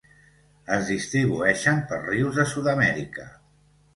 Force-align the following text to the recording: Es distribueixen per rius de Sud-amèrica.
Es 0.77 0.87
distribueixen 0.93 1.83
per 1.91 2.01
rius 2.07 2.41
de 2.41 2.45
Sud-amèrica. 2.53 3.29